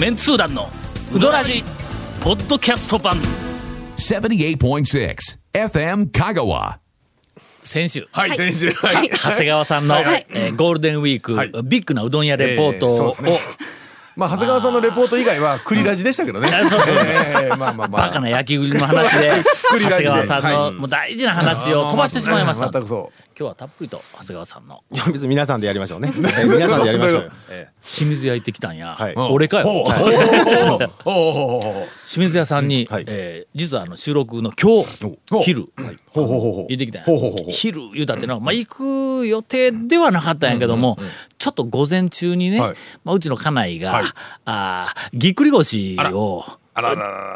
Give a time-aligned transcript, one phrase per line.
[0.00, 0.70] メンツー団の
[1.14, 1.62] ウドラジ
[2.22, 3.18] ポッドキャスト版。
[3.98, 5.14] 78.6
[5.52, 6.78] FM Kagawa.
[7.62, 8.08] 先週。
[8.10, 8.70] はい、先週。
[8.70, 9.10] はい。
[9.10, 10.04] 長谷川さんの、はい。
[10.06, 11.52] はいえーゴールデンウィーク、はい。
[11.64, 13.38] ビッグなうどん屋レポートを、えーそうですね。
[14.16, 16.48] まあ、長谷川さんのレポート以外は、栗ラジでしたけどね。
[16.48, 18.08] そうそうええまあまあまあ。
[18.08, 19.44] バカな野球の話で長
[19.76, 20.04] 栗ラジで。
[20.04, 20.72] 谷川さんの、はい。
[20.72, 23.29] もう大事な話を飛ばしてしまいました、全くそう。
[23.40, 24.84] 今日はたっぷりと長谷川さんの。
[24.92, 26.12] いや別に皆さんでやりましょうね。
[26.12, 26.12] え
[26.44, 27.30] ー皆さんでやりましょうよ。
[27.48, 29.14] え清水屋行ってきたんや、はい。
[29.16, 29.66] 俺かよ、
[32.04, 33.04] 清水屋さんに、はい。
[33.06, 35.68] えー実はあの収録の今日お昼、
[36.10, 36.66] ほうほうほうほう。
[36.68, 37.18] 行ってきたんや。
[37.50, 40.98] 昼言うたってのは、まあ、行く予定ではなかったんやけども、
[41.38, 42.76] ちょっと午前中にね、はい。
[43.04, 44.04] まあ、うちの家内が、はい。
[44.44, 46.44] あーぎっくり腰を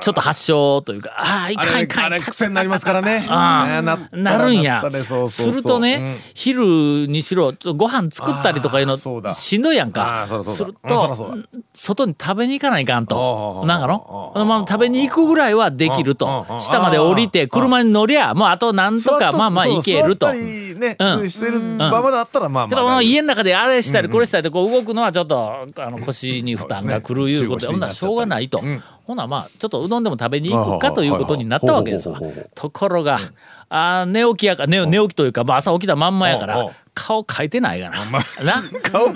[0.00, 2.04] ちょっと発症というかああいかんいかん。
[2.06, 3.26] あれ癖になりますからね。
[3.28, 4.82] あなるんや。
[5.28, 8.96] するとね、うん昼にしろご飯作ったりとかいうの
[9.32, 11.14] しんどいやんあかするとだ。
[11.72, 16.60] 外に食べに行かないかんあとーなんかのまあ食べに行くぐらいはできるうんとうん。
[16.60, 20.28] 下まで降りて車に乗りゃもうあとなんとかまあまあ行けると。
[20.28, 21.30] うん。
[21.30, 23.02] してる場まであったら、まあまあ。
[23.02, 28.60] 家の中であれしたりこれしたりでこう動くのはちょっとあの腰に負担がくるいうことでほんならしょうがないと。
[28.62, 32.18] うんほなまあちょっとうどんでも食べに行くかということになったわけですわ。
[32.54, 33.18] ところが
[33.68, 38.04] あー寝起きやか寝寝起きというかまあ朝起きたまんまやから顔描いてないがな。
[38.06, 38.22] まん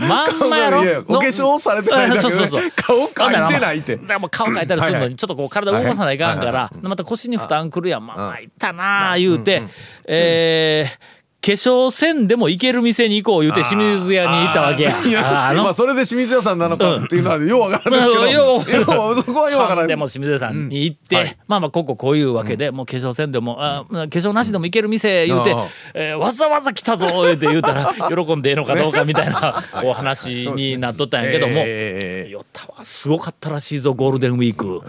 [0.09, 0.57] ま。
[0.59, 0.81] やろ？
[1.09, 2.23] お化粧されてないだけで。
[2.23, 3.97] そうそうそう顔描いてないって。
[3.97, 8.07] だからもう顔描いたりするのにちょっとこう体動かさないかんからまた腰に負担くるやん。
[8.07, 9.63] まあ参ったなあ言うて
[10.07, 11.18] えー
[11.49, 15.49] 化粧せんでも行ける店に行こう言うて清水屋に行ったわけや。
[15.49, 18.85] あのまあそれで清水屋さんなのかっていうのはようわからないですけど、
[19.23, 21.23] そこはようわからないでも清水屋さんに行って、うん。
[21.23, 21.39] はい。
[21.47, 25.57] まあまあこここういうわけで、もう化粧せんでもあ化粧なしでも行ける店言うて
[25.95, 34.83] えーわざわざ来たぞ言うて言うたら喜んでええのかどうかみたいなお話になっとったんやけども、えーよったわすごかったらしいぞゴールデンウィーク、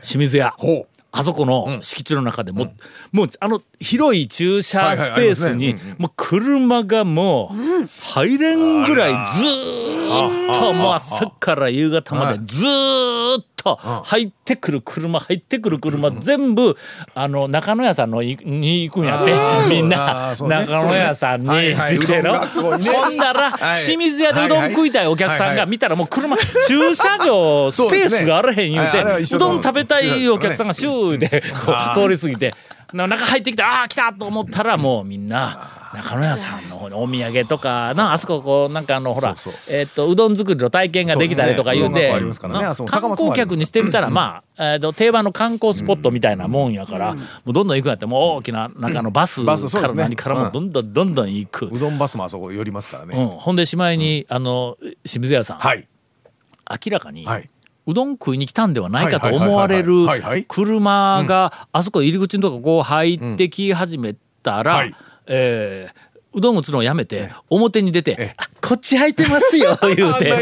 [0.00, 0.54] 清水屋。
[0.56, 2.72] ほうあそこの敷地の中でも、
[3.12, 16.76] もうあの広い駐車スペースにもう車がもう入れんぐらいずーっともう朝から夕方までずーっと入ってくる車入ってくる車全部
[17.14, 19.34] あの中野屋さんのいに行くんやって。
[19.68, 23.84] みんな中野屋さんに行ってのほんならはい。
[23.84, 31.42] 清水屋でうどん食いたいお客さんが見たらもう車駐車場スペースがあらへん言うてそうどん食べたいお客さんがシューで
[31.94, 32.54] 通り過ぎて
[32.92, 39.34] な中入ってきてああ来たと思ったらもうみんな中野屋さんの方にお土産とかなあそここうなんかあのほら
[39.70, 42.10] えっとうどん作りの体験ができたりとか言うて
[42.86, 51.66] 観光客にしてみたらまあえっと定番の観光スポットみたいなもんやからもうどんどん行くんやってもう大きな中のバスから何からもどんどんどんどん行く。
[51.72, 55.88] うどんバスもあそこ寄りますからね、うん、ほんでしまいに、あの清水屋さん、はい。
[56.70, 57.50] 明らかに、はい。
[57.86, 60.06] うどん食いに来たんではないかと思われる
[60.46, 64.94] 車があそこ入り口のとここう入ってき始めたら、はい
[65.30, 70.32] えーうどん打つのをやめて表に出て「あこっち入ってますよ」 言うて。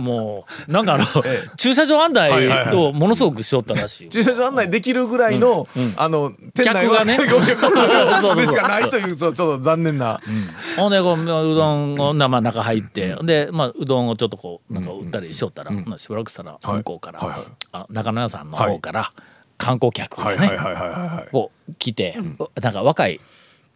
[0.00, 1.04] もうなんかあの
[1.56, 4.08] 駐車場案内をものすごくしとったらしい。
[4.08, 7.16] 駐車場案内できるぐらいの、あの店内がね。
[7.24, 7.26] で
[8.46, 10.20] しかないというちょっと残念な、
[10.76, 17.40] ほんでこううどんをなまあ中入って、で、まあ、うどんをちょっとこうなんか売ったりしよったら、まあしばらくしたら向こうから、はいはい。
[17.72, 19.12] あ中野屋さんの方から
[19.58, 20.50] 観光客がね、
[21.30, 22.18] こう来て、
[22.60, 23.20] なんか若い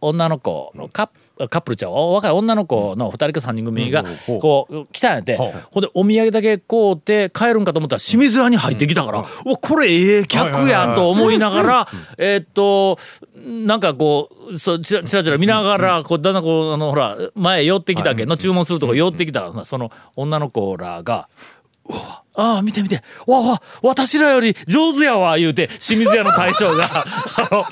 [0.01, 1.13] 女の子のカップ
[1.47, 4.03] カップルちゃう若い女の子の2人か3人組が
[4.41, 5.37] こう来たんやって。
[5.37, 12.97] ほんでお土産だけ買うて帰るんかと思ったら清水屋に入ってきたからうわこれええ客やんと思いながらえーっと
[13.35, 21.29] なんかこうそうちらちらちら見ながらこうだんだんこうあのほら前寄ってきたけの注文するとこ寄ってきたらその女の子らが
[22.39, 23.01] ああ見て見て。
[23.27, 26.85] わわ私らより上手やわ言うて清水屋の大将が。
[26.87, 27.65] あの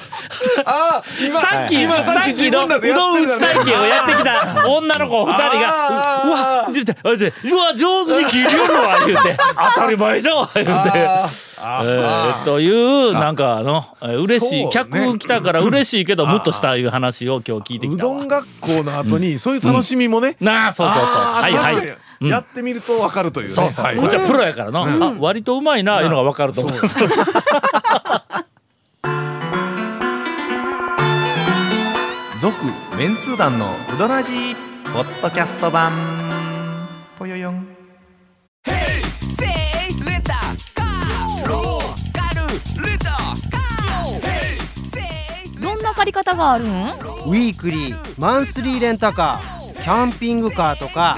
[0.65, 5.47] あー今さっき今さっきのうどん打ち体験をやってきた女の子二人が。
[5.47, 7.33] ううわあ見て見て。
[7.45, 9.37] うわ上手に切りよるわ 言うて。
[9.75, 10.71] 当たり前じゃわ言うて。
[10.73, 14.21] あえーというなんかあのえー。
[14.21, 18.15] 嬉しい、客来たから嬉しいけどムッとしたいう話を今日聞いてきたわ。
[18.15, 21.05] うどん学校の後にそういう楽しみもね、なあそうそうそう。
[21.05, 23.97] はいはいやってみると分かるというね、そうそう、はい。
[23.97, 26.81] こっちはプロやからの、あ割とうまいないうのが分かると思う。
[32.39, 32.55] 続
[32.97, 34.55] メンツー団のウドラジー
[34.93, 36.87] ポッドキャスト版。
[37.17, 37.67] ぽよよん。
[45.59, 46.67] どんな借り方があるん？
[46.67, 51.17] ウィークリーマンスリーレンタカーキャンピングカーとか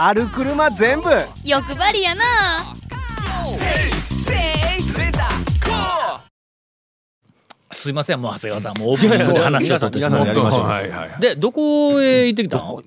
[0.00, 1.10] ある車全部。
[1.44, 2.72] 欲張りやな。
[7.72, 9.90] すいませんもう長谷川さんもうオープニングで話しっど、
[11.20, 12.82] でどこへ行ってきたの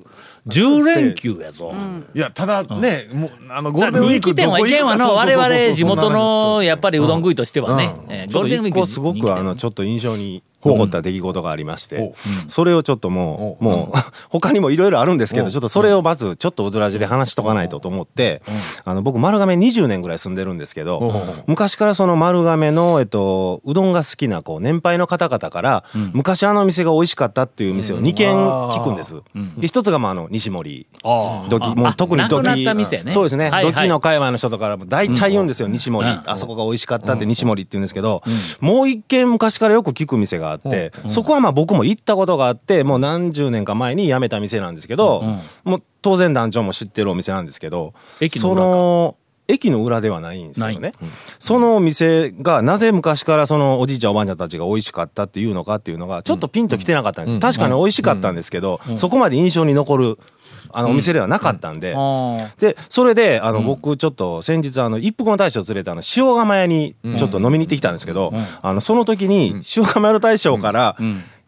[0.47, 4.97] ？10連休やぞ、うん、いやただね、うん、もうあのゴールデンウィークこくか。
[4.97, 7.93] の我々地元のやっぱりうどん食いとしてはね、
[8.25, 12.13] うん、ゴールデンウィークすごくあのちょっと印象に残った出来事がありまして、
[12.47, 13.97] それをちょっともう、もう
[14.29, 18.41] 他にもいろいろあるんですけど、ちょっとそれをまずちょっとうどらじで話しとかないとと思って、
[18.85, 29.15] あの僕丸亀20年ぐらい住んでるんですけど、昔からその丸亀のえっとうどんが好きなこう年配の方々から、昔あの店が美味しかったっていう店を2軒聞くんです。
[29.57, 30.87] で一つがまああの西森。
[31.03, 33.11] あー土器もう特に土器なくなった店ね。
[33.11, 33.73] そうですね、はいはい。
[33.73, 38.21] 土器の界隈の人とかも大体言うんですよ、西森、あそこが美味しかったって西森って言うんですけど、
[38.59, 45.23] もう一軒昔からよく聞く店があって、そこはまあ僕も行ったことがあってもう何十年か前に辞めた店なんですけど、
[45.63, 48.69] もう当然団長も知ってるお店なんですけどそ駅の裏か。
[48.69, 49.15] の
[49.51, 50.93] 駅の裏ではないんですけどなね、
[51.39, 60.19] そのお店がなぜ昔からそのおじいちゃんおばあちゃんたちが美味しかったっていうのかっていうのがちょっとピンときてなかったんです、確かに美味しかったんですけど、そこまで印象に残る
[60.73, 61.95] あのお店ではなかったんで、
[62.59, 70.95] でそれであの、僕ちょっと先日あの一服の大将を連れてあの塩釜屋にちょっと飲みに行ってきたんですけど、あのその時に塩釜屋の大将から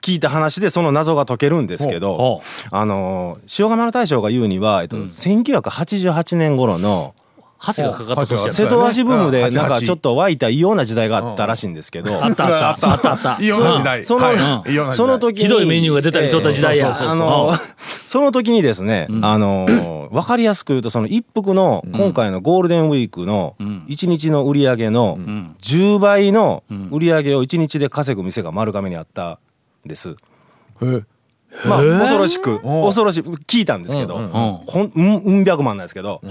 [0.02, 2.42] 聞いた話でその謎が解けるんですけど、ほ
[2.72, 7.16] あの塩釜屋の大将が言うには、えっと1988年頃の
[7.64, 9.54] 箸がかかった年や瀬戸足ブームでうん。
[9.54, 12.14] なんかちょっと湧いた異様な時代があったらしいんですけど。
[12.22, 14.04] あったあったあったあったいいような時代。
[14.04, 16.94] その、その時にひどいメニューが出たりしとった時代や。
[17.00, 25.18] あのその時にですね、あの分かりやすく言うとその一服の今回のゴールデンウィークの1日の売り上げの
[25.62, 29.40] 10倍の売り上げを1日で稼ぐ店が丸亀にあった
[29.86, 30.18] んです。
[31.68, 36.22] まあ恐ろしく恐ろしく聞いたんですけど、ほんうんうん百万なんですけど。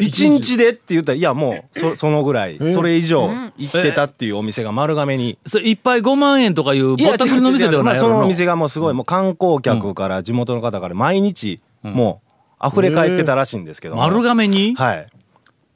[0.00, 5.38] 一日でって言ったらいやもうそそのぐらいそれ以上行ってたっていうお店が丸亀に。
[5.46, 12.20] それ一杯5万円とかいうぼったくりの店ではないそのおな店がもうすごいもう観光客から地元の方から毎日も
[12.62, 13.96] う溢れ返ってたらしいんですけど。
[13.96, 14.74] も丸亀に？
[14.74, 15.06] はい。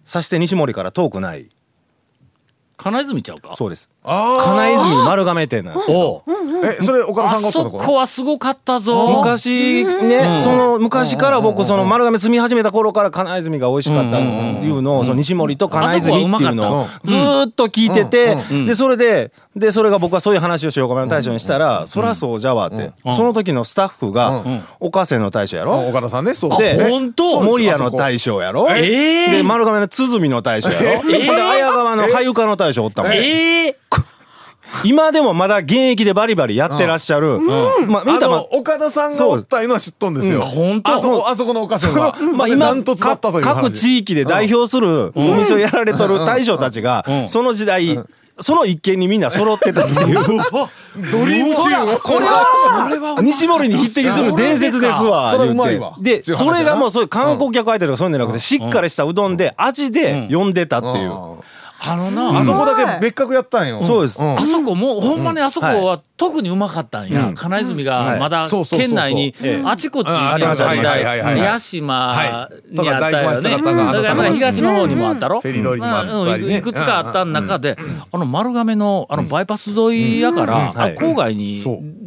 [0.04, 1.48] さして西森から遠くない。
[2.76, 3.54] 金泉ちゃうか？
[3.54, 6.24] そうです金泉丸亀店なんですよ
[6.64, 7.94] えそれ岡田さあんがおったそとこ？
[7.94, 9.16] はすごかったぞ。
[9.18, 14.26] 昔ね、その昔から僕その丸亀住み始めた頃から金泉が美味しかったって
[14.66, 22.92] いうのをその西森と金泉っていうのをずーっと聞いててでそれででそれが僕はそういう話を塩釜の大将にしたら「そらそうじゃわ」って。
[23.12, 24.44] その時のスタッフが
[24.80, 25.88] 岡瀬の大将やろ？
[25.88, 26.58] 岡田さんねそう。
[26.58, 27.40] でね本当？
[27.40, 28.68] 守谷の大将やろ？
[28.70, 31.08] ええで丸亀の鼓の大将やろ？
[31.08, 33.12] で綾川の羽床の大将おったもん。
[33.12, 33.76] ええ
[34.84, 40.42] 今でもまだ現役でバリバリやってらっしゃるまあ見あたまの岡田さんがおったいうのは知っとんですよ。
[40.42, 42.16] 本当あそこあそこの岡さんは。
[42.34, 42.74] まあ今。
[43.42, 47.98] 各地域で代表するお店をやられとる大将たちがその時代
[48.40, 50.16] その一軒にみんな揃ってたっていう。
[51.10, 51.98] ドリームチーム。
[52.00, 55.34] これは西森に匹敵する伝説ですわ
[56.00, 61.12] でそれがもうそういう観光客相手とかそういうんじゃなくてしっかりしたうどんで味で呼んでたっていう
[61.84, 62.38] あのな。
[62.40, 63.84] あそこだけ別格やったんよ。
[63.84, 64.22] そうです。
[64.22, 64.36] ん。
[64.36, 69.62] あそこもうほんまにあそこは特にうまかったんや、金泉がまだ県内にええ。
[69.64, 73.50] あちこちにああった時代屋島にあったよね。
[73.50, 75.40] だからまあ東の方にもあったろ。
[75.40, 76.54] フェリー通りにもあったりね。
[76.54, 76.58] うん。
[76.58, 77.76] いくつかあった中で
[78.12, 80.94] あの丸亀のあのバイパス沿いやからあはい。
[80.94, 81.60] 郊外に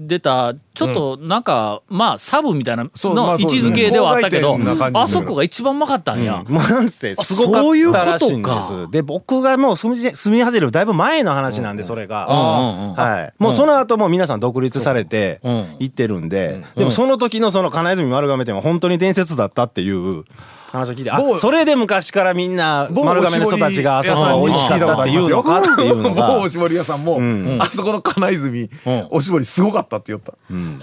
[0.08, 2.90] 出たちょっとなんかまあサブみたいなの
[3.38, 4.58] 位置づけではあったけど
[4.94, 6.42] あそこが一番うまかったんや。
[6.48, 6.90] なん。
[6.90, 8.62] せすごかそういうことったらしいんでか。
[8.62, 12.28] すで僕がもう住み住み始めるだいぶ前の話なんでそれが。
[12.28, 15.76] うんうんうんはい、もうその後も皆さん独立されてうん。
[15.80, 20.24] 行ってるんで、でもその時のその金泉丸亀店は本当に伝説だったっていう
[20.72, 27.20] 話を聞いてあ某それで昔からみんな某丸亀の人たちがあそこが美味しかったっていうのかっていうの某がおしぼり屋さんも、
[27.60, 28.70] あそこの金泉、
[29.10, 30.34] おしぼりすごかったって言った。
[30.50, 30.78] ほん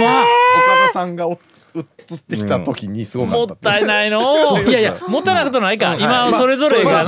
[0.00, 0.22] ま。
[0.22, 1.38] 岡田さんがお
[1.74, 3.54] 移ってきた時にすごかもった。
[3.54, 4.20] ったいないの。
[4.62, 5.96] いやいやもったいないことないか。
[5.98, 7.04] 今それぞれが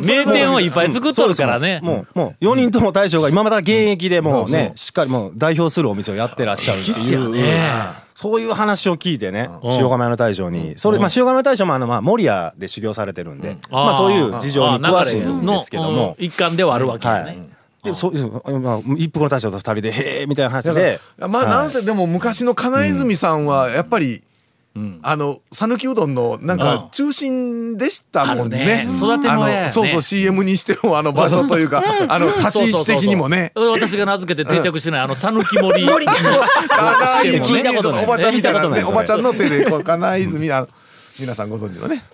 [0.00, 1.80] 名店をいっぱい作っとるからね。
[1.82, 7.30] もうもう4人とも大将が今まだ現役でもうねしっかりもう代表するお店をやってらっしゃるっていう。
[7.30, 8.08] ね。
[8.20, 17.18] そういう話を聞いてね、塩釜屋の大将に、それ、まあ、塩釜屋の大将もあの、まあ、守谷で修行されてるんで、まあ、そういう事情に詳しいんですけども、一環ではあるわけはい。
[17.20, 17.57] やね。
[17.88, 24.22] で、そういう、まあ、一服の大将と二人で、へえみたいな話で、まあなんせでも昔の金泉さんはやっぱり、
[25.02, 28.84] あの讃岐うどんのなんか中心でしたもんね。
[28.84, 28.86] ね。
[28.88, 29.58] 育ての親やね。
[29.60, 33.50] あのそうそう CM にしてもあの場所というかあの立ち位置的にもね。
[33.56, 36.06] そうそうそう私が名付けて定着してないあの讃岐森 金
[37.24, 38.04] 泉 聞いたことない。
[38.04, 40.68] おばちゃんみたいなねおばちゃんの手でこう金泉あの
[41.18, 42.04] 皆さんご存知のね。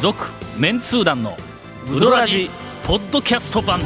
[0.00, 1.36] 続メンツー団の
[1.90, 2.50] ウドラジ
[2.84, 3.80] ポッドキャスト版。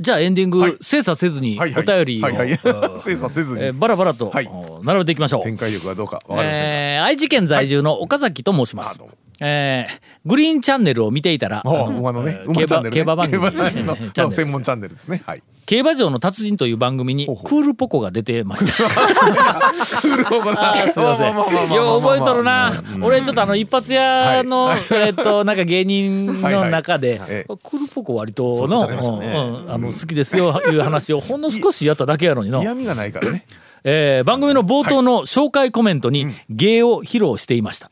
[0.00, 0.76] じゃあエンディング、はい。
[0.80, 1.84] 精査せずにおはいはい。
[1.84, 2.50] 便りを、はいはい。
[2.50, 3.64] え ー 精査せずに。
[3.64, 4.46] えーバラバラと、はい。
[4.46, 5.42] お並べていきましょう。
[5.42, 6.58] 展開力はどうかわかりませんが。
[6.60, 8.94] えー愛知県在住の岡崎と申します。
[8.94, 13.40] あどうもえーグリーンチャンネルを見ていたら、ねえー競馬競馬番組。
[13.42, 15.22] の専門チャンネルですね。
[15.24, 15.42] はい。
[15.64, 18.84] 競馬場の達人という番組にクールポコが出てました。
[18.88, 21.36] クールポコなあーすいません。
[21.74, 22.72] よう覚えとるな。
[23.02, 24.80] 俺ちょっとあの一発屋の、はい。
[24.92, 27.28] えっとなんか芸人の中で、はいはい。
[27.30, 28.98] ええクールポコ割との、ね。
[28.98, 32.62] うんうんあの好きですよいう話をほんの少しやっただけやのにの。
[32.62, 33.44] 嫌味がないからね。
[33.84, 37.90] えー番組の冒頭の紹介コメントに芸を披露していました。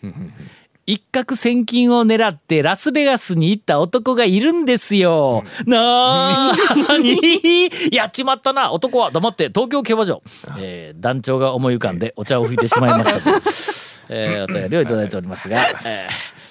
[0.86, 5.42] 一攫千金を狙ってラスベガスに行った男がいるんですよ。
[5.66, 8.70] なーに やっちまったな。
[8.70, 10.22] 男は黙って東京競馬場、
[10.58, 13.30] えー団長が思い浮かんでお茶を吹いてしまいましたと、
[14.10, 15.76] えーお便りをいただいておりますが、えー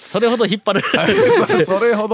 [0.05, 0.85] それほど引っ張れる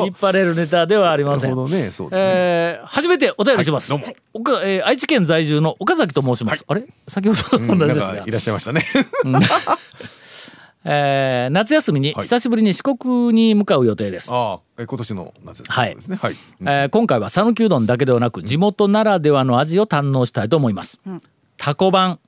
[0.05, 1.55] 引っ張れるネタではありません。
[1.55, 1.55] ね。
[1.75, 1.91] ね。
[2.13, 4.15] えー初めてお便りします、はい。
[4.33, 6.83] おかえー愛知県在住の岡崎と申します、あれ？
[7.07, 8.07] 先ほどの同じですが。
[8.07, 8.83] なんかいらっしゃいましたね
[10.83, 12.23] えー夏休みにはい。
[12.23, 15.95] 久しぶりに四国に向かう予定です、ああえ今年の夏はい。
[15.95, 16.17] ですね。
[16.21, 16.35] はい。
[16.61, 20.99] えー今回は讃岐うどんだけではなく地元ならではの味を堪能したいと思います、
[21.57, 22.19] タコ版。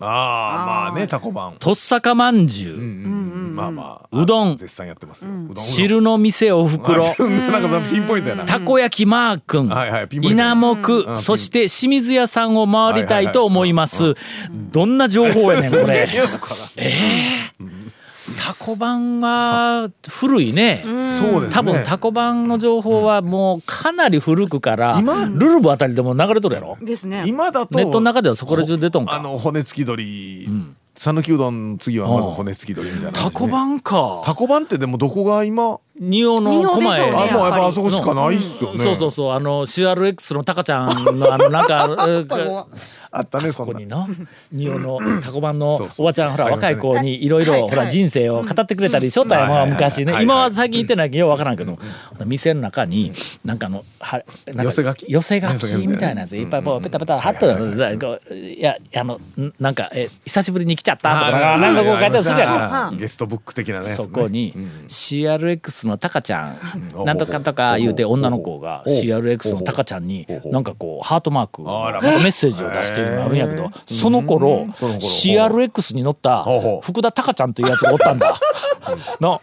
[0.00, 1.54] ああまあねタコ版。
[1.60, 4.56] とっさかまんじゅう、まあまあうどん。
[4.56, 5.30] 絶賛やってますよ。
[5.30, 8.44] うどん汁の店おふくろなんかピンポイントやな。
[8.44, 11.18] たこ焼きマー君、はいはいピンポイント稲目、ん。
[11.18, 14.14] そして清水屋さんを回りたいと思います。
[14.72, 16.08] どんな情報やねん、これ。
[16.76, 17.73] えー
[18.40, 20.82] タコ版は古いね。
[20.84, 26.76] そうですね多分タコ版の情報はもうかなり古くから、今ルルブあたりでも流れとるやろ。
[26.80, 27.24] ですね。
[27.26, 29.14] 今だとネットの中ではそこら中出とんか。
[29.14, 30.48] あの骨付き鳥
[30.96, 34.22] 讃岐うどん次はまず骨付き鳥みたいな感じでタコ版か。
[34.24, 38.82] タコ版ってでもどこが今仁王の仁王でしょう狛江ねあもうやっぱあそこしかないっすよね。
[38.82, 39.32] そうそうそう。
[39.32, 42.66] あの CRX のタカちゃんのあの なんかう
[43.12, 44.08] あったねそここにの
[44.50, 50.06] 仁王の タコ版のおばちゃんほら若い子にいろいろほら人生を語ってくれたりしょったやんまあ昔ね。
[50.06, 50.24] はいはい。
[50.24, 51.78] 今は最近行ってないけどようわからんけど。
[52.26, 53.12] 店の中に
[53.44, 55.06] なんかあのはなんか寄せ書き？
[55.08, 63.94] 寄せ書きみたいなやついっぱいこうペタペタ貼っといやあのんなんかえ久しぶりに来ちゃったとかなんかこう書いてあるするやんゲストブック的なね。
[63.94, 64.52] そこに
[64.88, 66.58] CRX のタカちゃん
[66.96, 67.04] うん。
[67.04, 72.00] なんとかとか言うて女の子が CRX のタカちゃんになんかこうハートマークあら。
[72.00, 76.44] メッセージを出しているのがあるんやけどその頃 CRX に乗った
[76.82, 78.38] 福田タカちゃんというやつがおったんだ。
[79.20, 79.40] の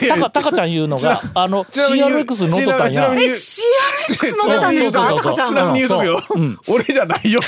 [0.00, 0.08] うん。
[0.08, 3.12] タカタカちゃんいうのがあの CRX に乗っとったんや。
[3.14, 5.14] え、CRX 乗ってたんですか？
[5.14, 5.72] タカちゃんちなみが。
[5.72, 6.58] に言うとくようん。
[6.68, 7.40] 俺じゃないよ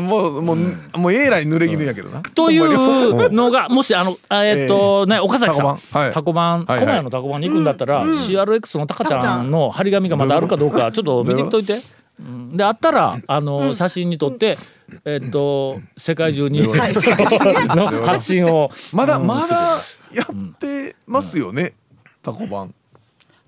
[0.00, 0.56] もうもう
[0.98, 2.22] もうえらい濡れ衣やけどな。
[2.22, 5.78] というのがもしあのあえっとね岡崎さん。
[5.78, 6.12] タコ版はい。
[6.12, 6.80] タコ版はいはい。
[6.80, 11.80] 駒屋のタコ版に行くんだったら CRX のタカちゃんの張り紙がまだあるかどうかちょっと見てきといて。
[12.20, 12.22] う？
[12.22, 12.56] ん。
[12.56, 14.58] であったらあの写真に撮って
[15.04, 16.72] えっと世界中にの
[18.02, 18.70] 発信を。
[18.92, 19.56] まだまだ
[20.12, 21.74] やってますよね
[22.22, 22.74] タコ版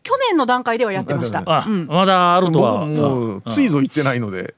[0.02, 1.42] 去年の段階ではやってました。
[1.46, 4.54] あまだあると僕はもうついぞ行ってないので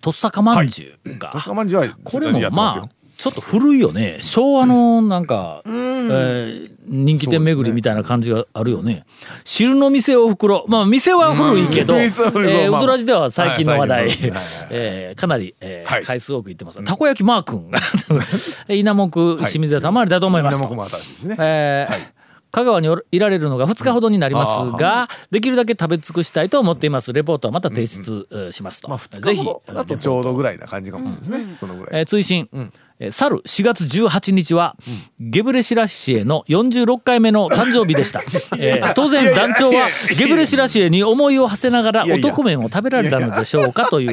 [0.00, 1.54] とっさかまんじゅうが確か。
[1.54, 2.88] まんじゅうはこれもまあ
[3.18, 4.18] ちょっと古いよね。
[4.20, 9.04] 昭和のなんか、えー人気店巡りみたいな感じがあるよね。
[9.44, 12.00] 汁の店おふくろまあ店は古いけど、うん。
[12.00, 12.80] えー、まあ。
[12.80, 14.16] ウドラジでは最近の話題、はい
[14.70, 16.04] えーかなり、えーはい。
[16.04, 17.70] 回数多く言ってます、たこ焼きマー君
[18.74, 20.64] 稲目清水屋さんもありだと思いますと。
[20.64, 21.36] 稲目も新しいですね。
[21.38, 22.17] えー
[22.50, 27.12] 香川においられるのが2日ほどになりますが、できるだけ食べ尽くしたいと思っています。
[27.12, 31.54] レポートはまた提出えーしますと、まあ2ぜひ日ほどだとちょうどぐらいな感じかもしれないですね。
[31.54, 32.00] そのぐらい。
[32.00, 32.72] えー追伸、えー
[33.12, 34.74] 去る4月18日は、
[35.20, 38.22] ゲブレシラシエの46回目の誕生日でした、
[38.58, 39.86] えー当然団長は
[40.18, 44.10] ゲブレシラシエに思いを馳せながら男麺を食べられたのでしょうかという。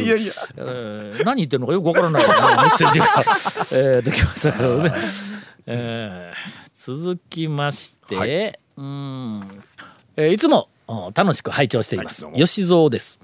[0.58, 3.08] えー何言ってるのかよくわからない、ね、 メッセージが、
[3.72, 4.92] えー、できましたけどね、
[5.66, 9.42] えー続きまして、うん。
[10.18, 13.18] えーいつもお楽しく拝聴しています、吉蔵です。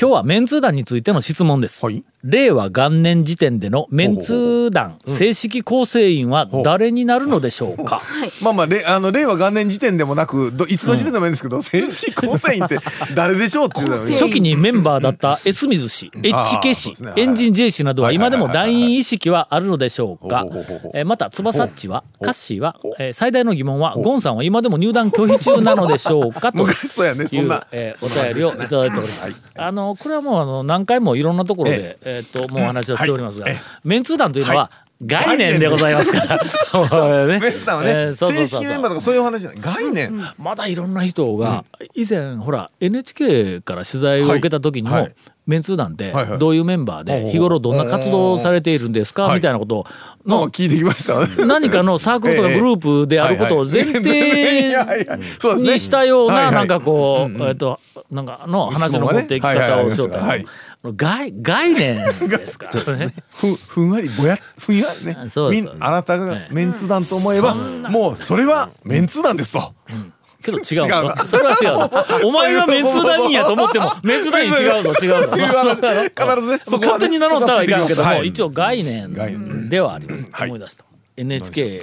[0.00, 8.02] 今日はメンツー団についての質問です、はい令和元年時点でのメンツー団正式構成員は誰になるのでしょうか、
[8.42, 12.78] まあまあれあの令和元年時点でもなくどいつの時点でもいいんですけど正式構成員って
[13.14, 17.12] 誰でしょうっていうの初期 にメンバーだった S 水氏、HK 氏、ね。
[17.16, 20.44] エンジン J 氏などは今でも団員意識はあるのでしょうか？
[20.94, 26.52] えーまた翼っちはカッシーはえー最大の疑問はゴンさんは今でも入団拒否中なのでしょうか？
[26.52, 27.66] と昔そうやねそいうんな。
[27.72, 29.42] えーお便りをいただいております。
[29.56, 33.46] あのこれはもうあの何回もいろんなところで、えーっともうお話をしておりますが、
[33.84, 34.70] メンツー団というのは、
[35.04, 36.36] 概念でございますから。
[37.26, 37.38] ね。
[37.40, 38.46] メンツ団はね、えーそうそうそう。
[38.46, 39.58] 正式メンバーとかそういう話じゃない。
[39.60, 41.64] 概念、まだいろんな人が、
[41.94, 45.08] 以前ほら NHK から取材を受けた時にも、
[45.46, 49.36] メンツー団ってどういうメンバーで日頃どんな活動をされているんですか、はい。
[49.36, 49.86] みたいなことを
[50.26, 51.18] の聞いてきました。
[51.18, 51.46] ね。
[51.46, 54.02] 何かのサークルとかグループであることを前提
[55.62, 57.80] にしたようななんかこうえっと
[58.12, 60.18] なんかの話の持っていき方をしようと
[60.82, 61.96] 概概念
[62.28, 62.68] ですか？
[62.86, 63.14] らね。
[63.34, 65.16] ふふんわりぼやふんわりね。
[65.18, 69.74] あそうですみんあなたがメンツ団と思えばもうそれはメンツ団ですと。
[70.42, 71.14] けど違う 違うの。
[71.14, 71.90] なそれは違うの。
[72.28, 74.92] お前がメンツ団員やと思ってもメンツ団員違うの。
[74.94, 75.36] 違うの。
[75.36, 76.60] いう話必ずね。
[76.86, 80.84] 勝手に名乗ったらいかんけども、はい一応概念ではあります、はい思い出した
[81.18, 81.82] ？NHK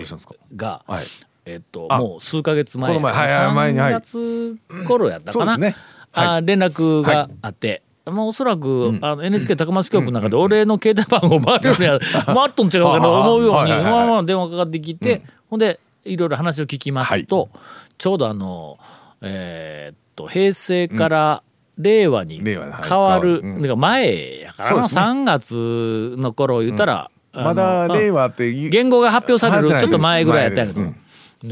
[0.55, 1.05] が、はい。
[1.45, 3.93] えっとあもう数ヶ月前この前はいはい前にはい。
[3.93, 4.55] 3月
[4.87, 5.75] 頃やったかな、ね。
[6.11, 17.49] はあ連絡があって、まあ、おそらく、あの NHK 高松局の中で俺の携帯番号回るようには回っとん違うけど思うようにはいはいはいまあまあ電話かかってきて、ほんでいろいろ話を聞きますと、
[17.97, 18.77] ちょうどあの
[19.21, 21.43] えーっと平成から
[21.77, 23.39] 令和に変わる、変わる。
[23.41, 23.61] うん。
[23.61, 24.77] だから前やからね。
[24.81, 30.79] 3月の頃言ったら、まだ令和和って言う言語が発表されるちょっと前ぐらいやったんやけ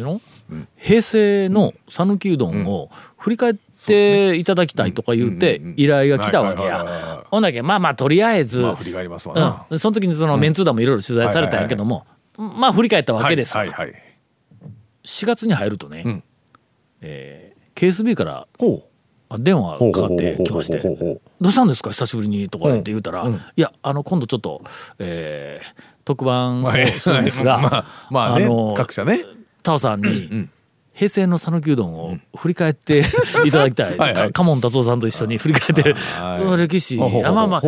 [0.02, 0.22] ど、
[0.78, 3.56] 平成の讃岐うどんを振り返っ
[3.88, 6.86] ていただきたいとか言って依頼が来たわけや。
[7.32, 8.68] ほんだけまあまあとりあえず、そ
[9.90, 12.06] の時にそのメンツー団もいろいろ取材されたんやけども、
[12.38, 14.02] まあ振り返ったわけですわ、はいはいはい。
[15.06, 16.24] 4月に入るとね、ん。
[17.02, 18.48] えー KSB から
[19.38, 21.90] 電話かかってきましてほうほうほうほうほう「どうしたんですか？
[21.90, 24.62] 久しぶりに」とかって言うたら「いやあの今度ちょっと、
[25.00, 29.25] えー特番をするんですが、 まあまあねの各社ね。
[29.66, 30.48] タオさんに、
[30.96, 33.00] 平成の讃岐うどんを振り返って
[33.46, 33.98] いただきたい。
[33.98, 34.31] はいはい。
[34.31, 35.94] カモン達夫さんと一緒に振り返って、
[36.58, 37.62] 歴史まあまあ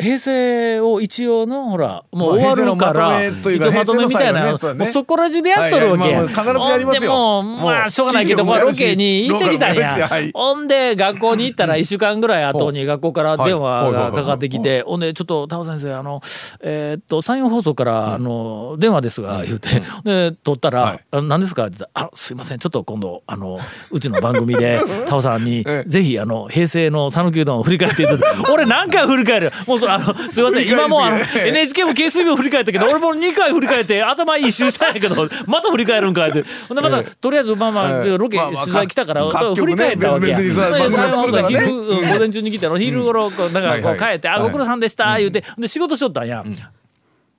[0.00, 6.34] 平成を一応のほらもうまあ終わるから、一応まとめみたいな、そこら中でやっとるわけや、はいはい。
[6.34, 7.10] まあまあ必ずやりますよ。
[7.12, 10.08] ほんでもうまあしょうがないけどもロケに行ってきたんや。
[10.32, 16.22] ほんで学校に行ったら1週間ぐらい後に学校から電話がかかってきてほんでちょっとタオ先生あの
[16.62, 19.82] えーっと山陽放送からあの電話ですが言うて。
[20.04, 22.58] で取ったらはい「あ何ですか?」って言ったら「あすいません。
[22.58, 23.58] ちょっと今度あの
[23.90, 29.52] うちの番組で タオさんにぜひあの平成の讃岐うどんを振り返っていただいて俺何回振り返る？
[29.66, 30.68] もうそあのすいません。
[30.68, 36.44] 今もうあの NHK も KSB も振り返ったけど俺も2回振り返って頭一周したんやけどまた振り返るんかいって。
[36.68, 38.18] ほんでまたとりあえずまあまあええ。
[38.18, 40.38] ロケ取材来たから振り返ったわけや。
[40.38, 46.44] 別々に昼うん午前中に来ての昼頃こうなんかこう帰って「あご苦労さんでした」言うてで仕事しとったんや。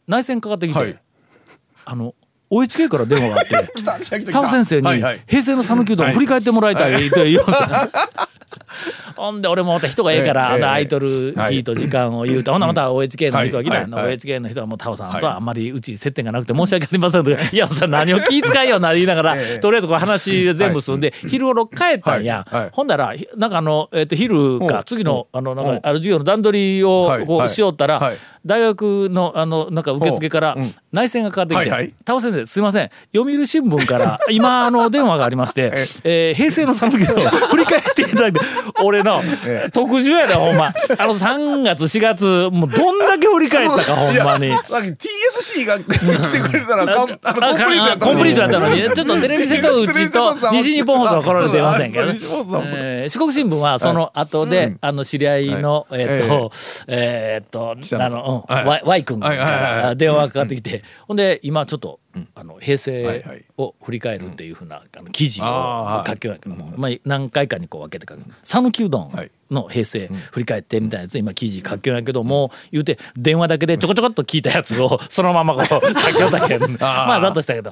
[0.07, 0.93] 内線かかってきはい。
[0.93, 0.97] て
[1.85, 2.13] あの
[2.51, 3.71] OHK から電話があって。
[3.75, 4.31] 来た来た来た。
[4.33, 4.87] タオ先生に
[5.25, 7.39] 平成の讃岐うどんを振り返ってもらいたいと言う
[9.15, 13.91] ほんで俺もまた人がええから、ええあの空いとる日と時間を言うて、ほんならまた OHK の人が来た、はい。
[13.91, 14.05] はい。
[14.05, 14.17] はい。
[14.17, 17.57] OHK の人はもうタオさんとはあんまりうち接点がなくて申し訳ありませんとか「い。
[17.57, 19.59] やさ何を気遣いよな」言いながら、ええ。
[19.59, 28.17] とりあえずこう話全部済んで、昼頃帰ったんや、ほんだらひなんかあの、えっと昼か次のあのなんかある授業の段取りをこうしよったら、はい。
[28.45, 30.57] 大学のあのなんか受付から
[30.91, 32.89] 内線がかかってきてはいはい「タオ先生すいません。
[33.13, 35.71] 読売新聞から今あの電話がありまして、
[36.03, 38.39] えー平成の讃岐うどんを振り返っていただいて
[38.83, 39.71] 俺のええ。
[39.71, 40.73] 特需やでほんま。
[40.97, 44.51] あの3月4月もうどんだけ振り返ったかほんまに。
[44.51, 48.81] TSC が 来てくれたらコンプリートやったのに。
[48.81, 48.89] に。
[48.89, 56.51] ちょっとテレビ瀬戸内と西日本放送はこれで出ませんけどえー四国新聞はその後で、あの知り合いの、えっと、
[56.87, 58.81] えーっとあの、うんはい。
[58.83, 61.99] Y, 君かはいはいはいはら電話がかかってきて、ほんで今ちょっと、
[62.35, 63.45] あの平はい成はい。
[63.57, 68.23] を振り返るっていうふうな、あの記事を書きようやけども、まあ、何回かにこう分けて書く。
[68.41, 69.31] 讃岐うどんはい。
[69.51, 75.65] の平成振り返ってみたいなやつ今記事書きようやけども言うて電話だけでちょこちょこっと聞いたやつをそのままこう
[76.01, 77.69] 書きよったけどまあざっとしたけど、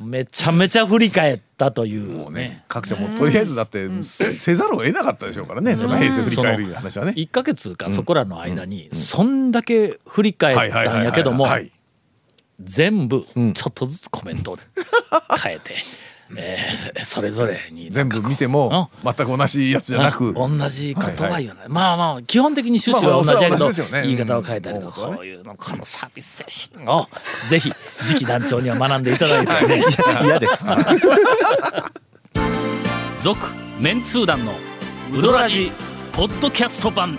[0.00, 2.18] めちゃめちゃ振り返ったという。
[2.18, 2.64] もうねね。
[2.68, 7.12] 各社もうとりあえずだってせざるを得なかったでしょうからねその平成振り返る話はね。
[7.16, 11.46] 1ヶ月かそこらの間にそんだけ振り返ったんやけども
[12.62, 14.58] 全部ちょっとずつコメントを
[15.42, 15.74] 変えて、
[16.36, 20.34] えーそれぞれに全部見ても全く同じやつじゃなく。
[20.34, 23.70] 同じことは言わない、まあまあ基本的に趣旨は同じやけど、
[24.02, 25.14] 言い方を変えたりとか、うん。
[25.16, 27.08] こういうのこのサービス精神を
[27.48, 27.72] ぜひ
[28.04, 29.84] 次期団長には学んでいただいてね。
[30.24, 30.64] 嫌です。
[33.22, 33.38] 続
[33.78, 34.54] メンツー団の
[35.12, 35.72] ウドラジ
[36.12, 37.18] ポッドキャスト版